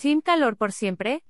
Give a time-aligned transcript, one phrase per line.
[0.00, 1.24] ¿Team calor por siempre?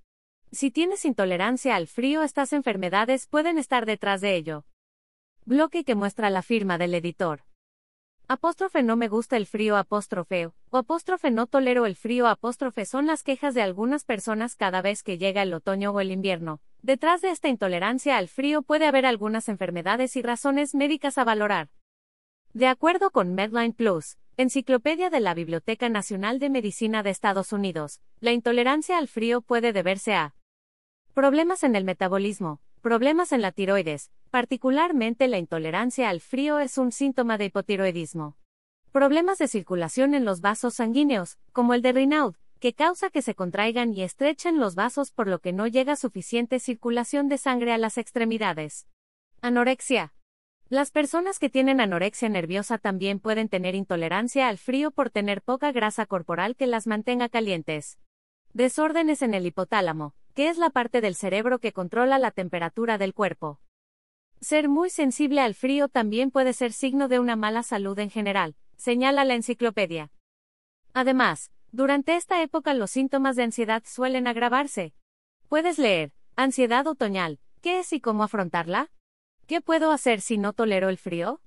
[0.52, 4.64] Si tienes intolerancia al frío, estas enfermedades pueden estar detrás de ello.
[5.44, 7.42] Bloque que muestra la firma del editor.
[8.28, 13.06] Apóstrofe no me gusta el frío apóstrofe o apóstrofe no tolero el frío apóstrofe son
[13.06, 16.60] las quejas de algunas personas cada vez que llega el otoño o el invierno.
[16.80, 21.70] Detrás de esta intolerancia al frío puede haber algunas enfermedades y razones médicas a valorar.
[22.52, 28.00] De acuerdo con Medline Plus, Enciclopedia de la Biblioteca Nacional de Medicina de Estados Unidos,
[28.20, 30.34] la intolerancia al frío puede deberse a
[31.12, 36.90] problemas en el metabolismo, problemas en la tiroides, Particularmente la intolerancia al frío es un
[36.90, 38.38] síntoma de hipotiroidismo.
[38.92, 43.34] Problemas de circulación en los vasos sanguíneos, como el de Raynaud, que causa que se
[43.34, 47.78] contraigan y estrechen los vasos por lo que no llega suficiente circulación de sangre a
[47.78, 48.86] las extremidades.
[49.42, 50.14] Anorexia.
[50.70, 55.72] Las personas que tienen anorexia nerviosa también pueden tener intolerancia al frío por tener poca
[55.72, 57.98] grasa corporal que las mantenga calientes.
[58.52, 63.14] Desórdenes en el hipotálamo, que es la parte del cerebro que controla la temperatura del
[63.14, 63.60] cuerpo.
[64.40, 68.54] Ser muy sensible al frío también puede ser signo de una mala salud en general,
[68.76, 70.12] señala la enciclopedia.
[70.94, 74.94] Además, durante esta época los síntomas de ansiedad suelen agravarse.
[75.48, 78.88] Puedes leer, ansiedad otoñal, ¿qué es y cómo afrontarla?
[79.50, 81.40] ¿Qué puedo hacer si no tolero el frío?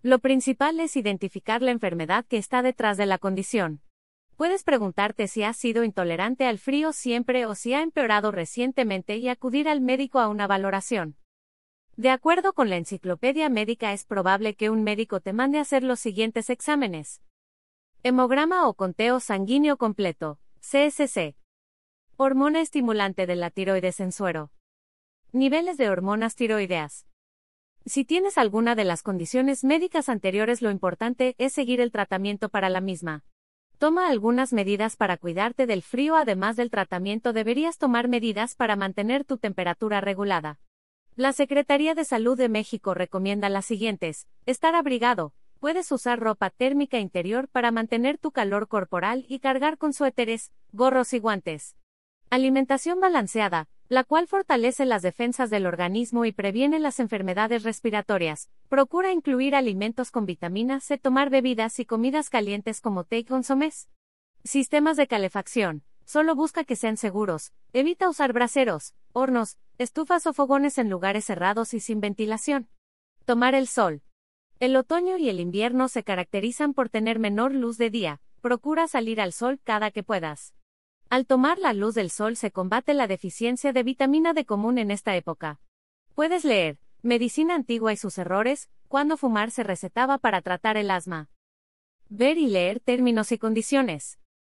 [0.00, 3.82] Lo principal es identificar la enfermedad que está detrás de la condición.
[4.38, 9.28] Puedes preguntarte si has sido intolerante al frío siempre o si ha empeorado recientemente y
[9.28, 11.18] acudir al médico a una valoración.
[11.94, 15.84] De acuerdo con la enciclopedia médica es probable que un médico te mande a hacer
[15.84, 17.20] los siguientes exámenes.
[18.02, 21.36] Hemograma o conteo sanguíneo completo, CSC.
[22.16, 24.52] Hormona estimulante de la tiroides en suero.
[25.32, 27.04] Niveles de hormonas tiroideas.
[27.84, 32.70] Si tienes alguna de las condiciones médicas anteriores, lo importante es seguir el tratamiento para
[32.70, 33.24] la misma.
[33.78, 39.24] Toma algunas medidas para cuidarte del frío, además del tratamiento deberías tomar medidas para mantener
[39.24, 40.60] tu temperatura regulada.
[41.16, 44.28] La Secretaría de Salud de México recomienda las siguientes.
[44.46, 45.34] Estar abrigado.
[45.58, 51.12] Puedes usar ropa térmica interior para mantener tu calor corporal y cargar con suéteres, gorros
[51.12, 51.76] y guantes.
[52.32, 58.48] Alimentación balanceada, la cual fortalece las defensas del organismo y previene las enfermedades respiratorias.
[58.70, 63.90] Procura incluir alimentos con vitaminas C, tomar bebidas y comidas calientes como té y consomés.
[64.44, 65.82] Sistemas de calefacción.
[66.06, 67.52] Solo busca que sean seguros.
[67.74, 72.70] Evita usar braseros, hornos, estufas o fogones en lugares cerrados y sin ventilación.
[73.26, 74.00] Tomar el sol.
[74.58, 78.22] El otoño y el invierno se caracterizan por tener menor luz de día.
[78.40, 80.54] Procura salir al sol cada que puedas.
[81.12, 84.90] Al tomar la luz del sol se combate la deficiencia de vitamina D común en
[84.90, 85.60] esta época.
[86.14, 91.28] Puedes leer, Medicina antigua y sus errores, cuando fumar se recetaba para tratar el asma.
[92.08, 94.18] Ver y leer términos y condiciones.